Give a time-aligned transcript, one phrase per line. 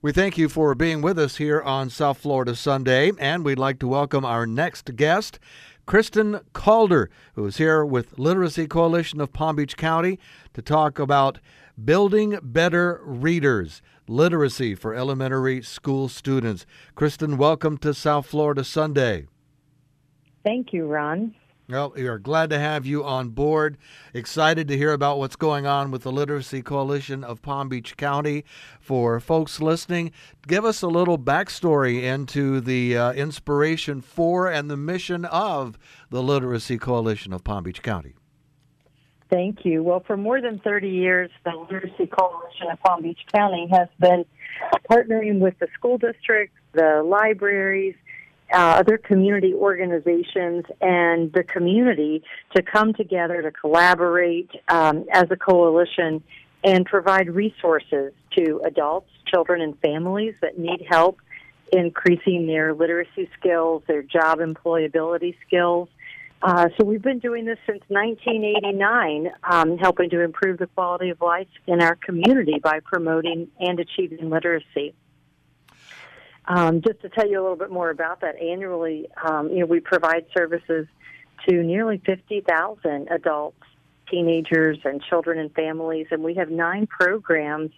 [0.00, 3.80] We thank you for being with us here on South Florida Sunday, and we'd like
[3.80, 5.40] to welcome our next guest,
[5.86, 10.20] Kristen Calder, who is here with Literacy Coalition of Palm Beach County
[10.54, 11.40] to talk about
[11.84, 16.64] building better readers, literacy for elementary school students.
[16.94, 19.26] Kristen, welcome to South Florida Sunday.
[20.44, 21.34] Thank you, Ron.
[21.70, 23.76] Well, we are glad to have you on board.
[24.14, 28.46] Excited to hear about what's going on with the Literacy Coalition of Palm Beach County.
[28.80, 30.12] For folks listening,
[30.46, 36.22] give us a little backstory into the uh, inspiration for and the mission of the
[36.22, 38.14] Literacy Coalition of Palm Beach County.
[39.28, 39.82] Thank you.
[39.82, 44.24] Well, for more than 30 years, the Literacy Coalition of Palm Beach County has been
[44.90, 47.94] partnering with the school districts, the libraries,
[48.52, 52.22] uh, other community organizations and the community
[52.54, 56.22] to come together to collaborate um, as a coalition
[56.64, 61.18] and provide resources to adults, children, and families that need help
[61.72, 65.88] increasing their literacy skills, their job employability skills.
[66.40, 71.20] Uh, so we've been doing this since 1989, um, helping to improve the quality of
[71.20, 74.94] life in our community by promoting and achieving literacy.
[76.48, 79.66] Um, just to tell you a little bit more about that, annually, um, you know,
[79.66, 80.86] we provide services
[81.46, 83.62] to nearly 50,000 adults,
[84.10, 87.70] teenagers, and children and families, and we have nine programs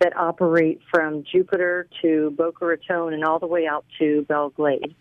[0.00, 4.94] that operate from Jupiter to Boca Raton and all the way out to Belle Glade.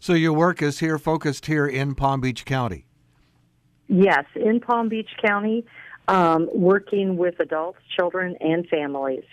[0.00, 2.86] So your work is here focused here in Palm Beach County.
[3.88, 5.66] Yes, in Palm Beach County,
[6.08, 9.24] um, working with adults, children, and families.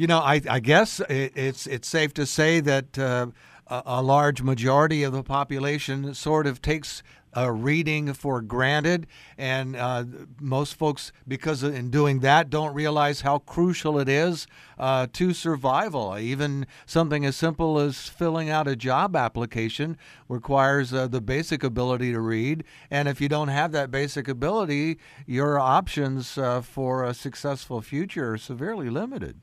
[0.00, 3.26] You know, I, I guess it's it's safe to say that uh,
[3.66, 7.02] a, a, large majority of the population sort of takes
[7.36, 9.06] reading for granted,
[9.36, 10.04] and uh,
[10.40, 14.46] most folks, because in doing that, don't realize how crucial it is
[14.78, 16.16] uh, to survival.
[16.16, 19.98] Even something as simple as filling out a job application
[20.30, 24.98] requires uh, the basic ability to read, and if you don't have that basic ability,
[25.26, 29.42] your options uh, for a successful future are severely limited.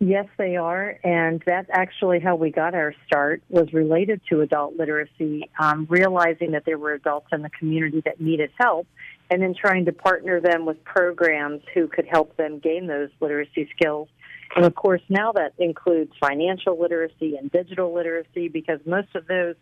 [0.00, 3.42] Yes, they are, and that's actually how we got our start.
[3.48, 8.20] Was related to adult literacy, um, realizing that there were adults in the community that
[8.20, 8.86] needed help,
[9.28, 13.68] and then trying to partner them with programs who could help them gain those literacy
[13.74, 14.08] skills.
[14.54, 19.56] And of course, now that includes financial literacy and digital literacy, because most of those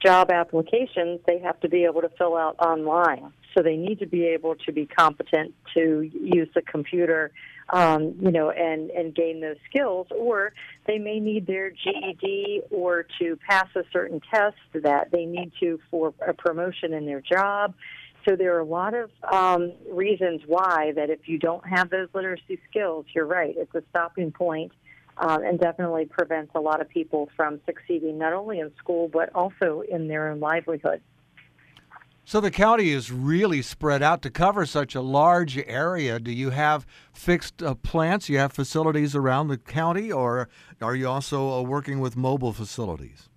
[0.00, 3.32] job applications they have to be able to fill out online.
[3.54, 7.32] So they need to be able to be competent to use the computer,
[7.72, 10.52] um, you know, and, and gain those skills, or
[10.86, 15.78] they may need their GED or to pass a certain test that they need to
[15.90, 17.74] for a promotion in their job.
[18.28, 22.08] So there are a lot of um, reasons why that if you don't have those
[22.12, 24.72] literacy skills, you're right, it's a stopping point
[25.16, 29.34] um, and definitely prevents a lot of people from succeeding not only in school but
[29.34, 31.00] also in their own livelihood.
[32.24, 36.20] So the county is really spread out to cover such a large area.
[36.20, 38.28] Do you have fixed uh, plants?
[38.28, 40.48] You have facilities around the county, or
[40.80, 43.28] are you also uh, working with mobile facilities?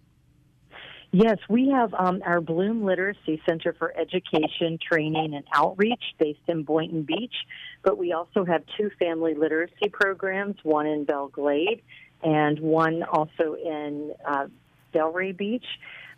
[1.12, 6.64] Yes, we have um, our Bloom Literacy Center for Education, Training, and Outreach based in
[6.64, 7.36] Boynton Beach,
[7.84, 11.82] but we also have two family literacy programs, one in Belle Glade
[12.24, 14.48] and one also in uh,
[14.94, 15.66] Delray Beach.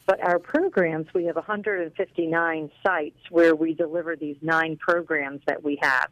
[0.05, 5.79] But our programs, we have 159 sites where we deliver these nine programs that we
[5.81, 6.09] have.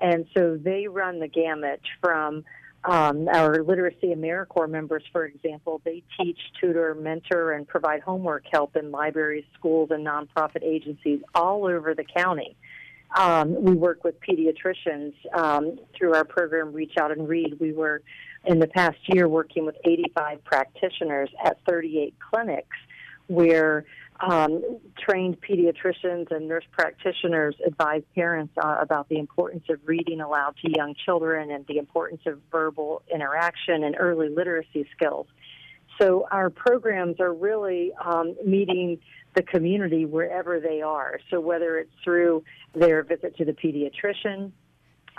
[0.00, 2.44] And so they run the gamut from
[2.84, 8.76] um, our Literacy AmeriCorps members, for example, they teach, tutor, mentor, and provide homework help
[8.76, 12.56] in libraries, schools, and nonprofit agencies all over the county.
[13.16, 17.58] Um, we work with pediatricians um, through our program Reach Out and Read.
[17.60, 18.02] We were
[18.44, 22.76] in the past year working with 85 practitioners at 38 clinics
[23.26, 23.84] where
[24.20, 24.62] um,
[24.98, 30.70] trained pediatricians and nurse practitioners advise parents uh, about the importance of reading aloud to
[30.76, 35.26] young children and the importance of verbal interaction and early literacy skills.
[36.00, 38.98] So our programs are really um, meeting
[39.34, 41.18] the community wherever they are.
[41.30, 42.44] So whether it's through
[42.74, 44.52] their visit to the pediatrician,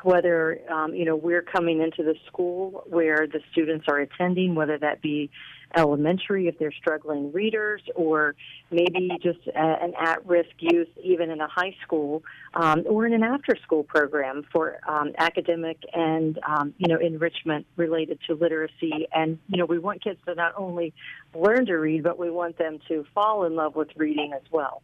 [0.03, 4.77] whether um, you know we're coming into the school where the students are attending, whether
[4.77, 5.29] that be
[5.75, 8.35] elementary if they're struggling readers, or
[8.71, 13.23] maybe just a, an at-risk youth even in a high school, um, or in an
[13.23, 19.07] after-school program for um, academic and um, you know enrichment related to literacy.
[19.13, 20.93] And you know we want kids to not only
[21.33, 24.81] learn to read, but we want them to fall in love with reading as well.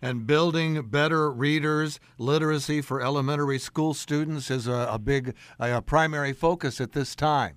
[0.00, 6.32] And building better readers, literacy for elementary school students is a, a big, a, primary
[6.32, 7.56] focus at this time.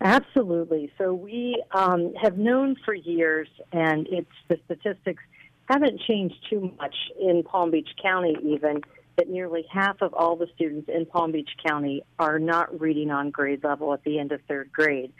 [0.00, 0.92] Absolutely.
[0.98, 5.22] So we um, have known for years, and it's the statistics
[5.68, 8.82] haven't changed too much in Palm Beach County, even
[9.16, 13.30] that nearly half of all the students in Palm Beach County are not reading on
[13.30, 15.12] grade level at the end of third grade.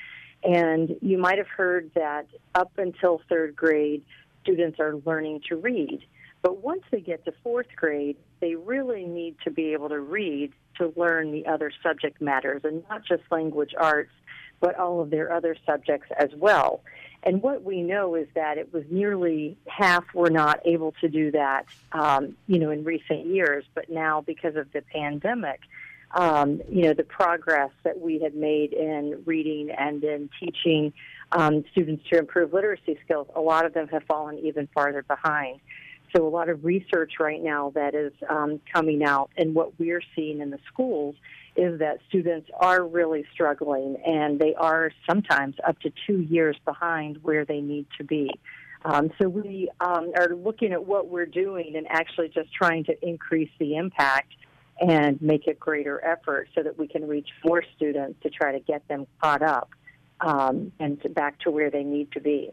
[0.44, 4.05] And you might have heard that up until third grade,
[4.46, 6.04] students are learning to read.
[6.43, 10.52] But once they get to fourth grade, they really need to be able to read
[10.78, 14.12] to learn the other subject matters and not just language arts,
[14.60, 16.82] but all of their other subjects as well.
[17.25, 21.32] And what we know is that it was nearly half were not able to do
[21.32, 23.64] that, um, you know, in recent years.
[23.75, 25.60] But now, because of the pandemic,
[26.17, 30.93] um, you know, the progress that we had made in reading and in teaching
[31.33, 35.61] um, students to improve literacy skills, a lot of them have fallen even farther behind.
[36.15, 40.03] So, a lot of research right now that is um, coming out, and what we're
[40.15, 41.17] seeing in the schools
[41.55, 47.19] is that students are really struggling, and they are sometimes up to two years behind
[47.23, 48.31] where they need to be.
[48.87, 53.07] Um, so, we um, are looking at what we're doing and actually just trying to
[53.07, 54.33] increase the impact
[54.81, 58.61] and make a greater effort so that we can reach more students to try to
[58.61, 59.70] get them caught up
[60.20, 62.50] um, and to back to where they need to be.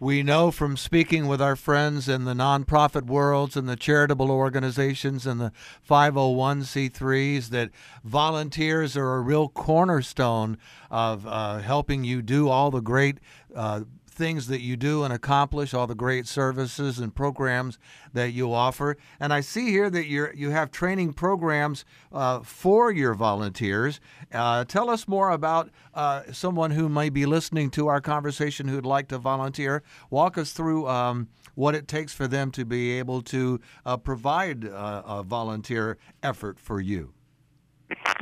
[0.00, 5.24] We know from speaking with our friends in the nonprofit worlds and the charitable organizations
[5.24, 5.52] and the
[5.88, 7.70] 501c3s that
[8.02, 10.58] volunteers are a real cornerstone
[10.90, 13.18] of uh, helping you do all the great
[13.54, 13.82] uh,
[14.14, 17.78] things that you do and accomplish, all the great services and programs
[18.12, 18.96] that you offer.
[19.20, 24.00] And I see here that you you have training programs uh, for your volunteers.
[24.32, 28.86] Uh, tell us more about uh, someone who may be listening to our conversation who'd
[28.86, 29.82] like to volunteer.
[30.10, 34.66] Walk us through um, what it takes for them to be able to uh, provide
[34.66, 37.12] uh, a volunteer effort for you.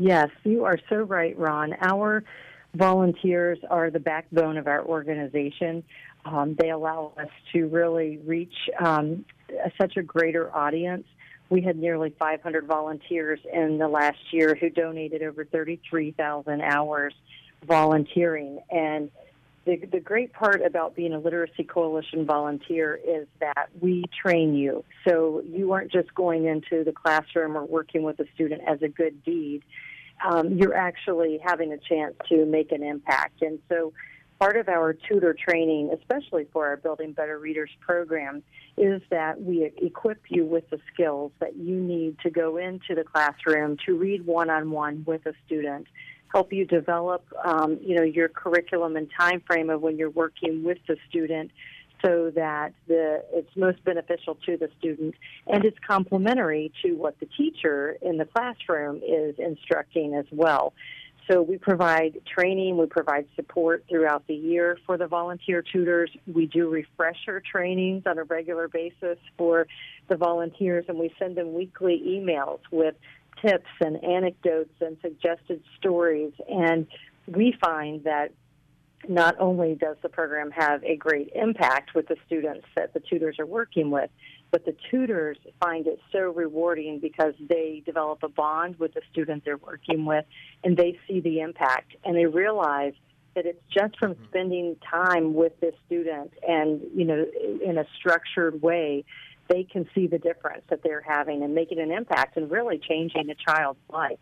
[0.00, 1.74] Yes, you are so right, Ron.
[1.82, 2.24] Our
[2.74, 5.84] volunteers are the backbone of our organization.
[6.24, 9.24] Um, they allow us to really reach um,
[9.80, 11.04] such a greater audience.
[11.50, 17.12] We had nearly 500 volunteers in the last year who donated over 33,000 hours
[17.66, 18.60] volunteering.
[18.70, 19.10] And
[19.66, 24.84] the, the great part about being a Literacy Coalition volunteer is that we train you.
[25.06, 28.88] So you aren't just going into the classroom or working with a student as a
[28.88, 29.62] good deed
[30.24, 33.42] um, you're actually having a chance to make an impact.
[33.42, 33.92] And so,
[34.38, 38.42] part of our tutor training, especially for our Building Better Readers program,
[38.76, 43.04] is that we equip you with the skills that you need to go into the
[43.04, 45.86] classroom to read one on one with a student.
[46.32, 50.64] Help you develop, um, you know, your curriculum and time frame of when you're working
[50.64, 51.50] with the student
[52.04, 55.14] so that the, it's most beneficial to the student
[55.46, 60.72] and it's complementary to what the teacher in the classroom is instructing as well.
[61.30, 66.10] So we provide training, we provide support throughout the year for the volunteer tutors.
[66.26, 69.68] We do refresher trainings on a regular basis for
[70.08, 72.96] the volunteers, and we send them weekly emails with
[73.44, 76.32] tips and anecdotes and suggested stories.
[76.48, 76.88] And
[77.28, 78.32] we find that
[79.08, 83.36] not only does the program have a great impact with the students that the tutors
[83.38, 84.10] are working with,
[84.50, 89.44] but the tutors find it so rewarding because they develop a bond with the student
[89.44, 90.24] they're working with
[90.62, 92.92] and they see the impact and they realize
[93.34, 94.24] that it's just from mm-hmm.
[94.26, 97.26] spending time with this student and, you know,
[97.64, 99.04] in a structured way,
[99.48, 103.30] they can see the difference that they're having and making an impact and really changing
[103.30, 104.18] a child's life.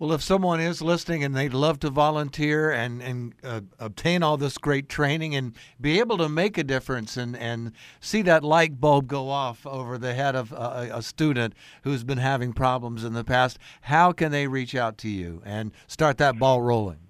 [0.00, 4.36] Well, if someone is listening and they'd love to volunteer and, and uh, obtain all
[4.36, 8.80] this great training and be able to make a difference and, and see that light
[8.80, 13.12] bulb go off over the head of a, a student who's been having problems in
[13.12, 17.00] the past, how can they reach out to you and start that ball rolling?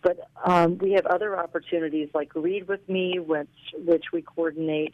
[0.01, 4.93] But um, we have other opportunities like Read with Me, which which we coordinate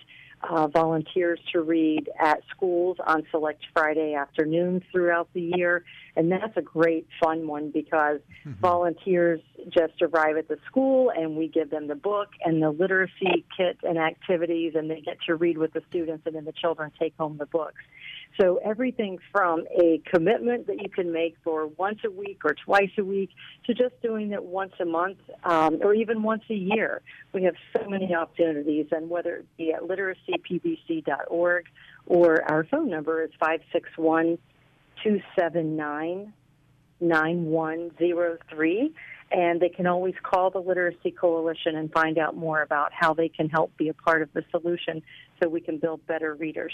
[0.49, 5.83] uh, volunteers to read at schools on select Friday afternoons throughout the year.
[6.15, 8.59] And that's a great fun one because mm-hmm.
[8.59, 13.45] volunteers just arrive at the school and we give them the book and the literacy
[13.57, 16.91] kit and activities, and they get to read with the students, and then the children
[16.99, 17.81] take home the books.
[18.39, 22.89] So everything from a commitment that you can make for once a week or twice
[22.97, 23.29] a week
[23.65, 27.01] to just doing it once a month um, or even once a year.
[27.31, 31.65] We have so many opportunities, and whether it be at literacypbc.org
[32.05, 34.37] or our phone number is 561
[35.03, 36.33] 279
[36.99, 38.93] 9103
[39.31, 43.27] and they can always call the Literacy Coalition and find out more about how they
[43.27, 45.01] can help be a part of the solution
[45.41, 46.73] so we can build better readers.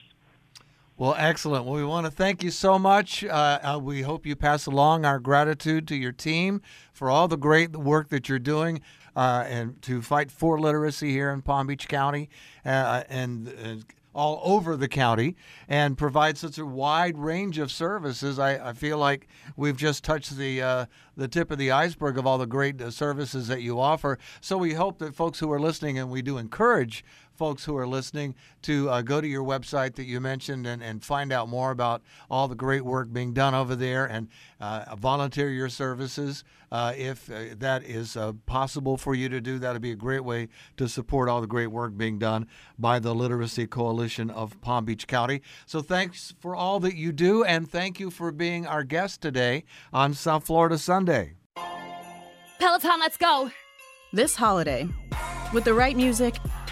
[0.98, 1.64] Well, excellent.
[1.64, 3.24] Well, we want to thank you so much.
[3.24, 7.38] Uh, uh, we hope you pass along our gratitude to your team for all the
[7.38, 8.82] great work that you're doing
[9.16, 12.30] uh, and to fight for literacy here in Palm Beach County
[12.66, 13.76] uh, and uh,
[14.14, 15.36] all over the county
[15.68, 18.40] and provide such a wide range of services.
[18.40, 20.86] I, I feel like we've just touched the uh,
[21.16, 24.18] the tip of the iceberg of all the great services that you offer.
[24.42, 27.04] So we hope that folks who are listening, and we do encourage
[27.40, 31.02] folks who are listening to uh, go to your website that you mentioned and, and
[31.02, 34.28] find out more about all the great work being done over there and
[34.60, 36.44] uh, volunteer your services.
[36.70, 39.96] Uh, if uh, that is uh, possible for you to do, that would be a
[39.96, 42.46] great way to support all the great work being done
[42.78, 45.42] by the Literacy Coalition of Palm Beach County.
[45.66, 49.64] So thanks for all that you do, and thank you for being our guest today
[49.94, 51.36] on South Florida Sunday.
[52.60, 53.50] Peloton, let's go!
[54.12, 54.90] This holiday,
[55.54, 56.36] with the right music,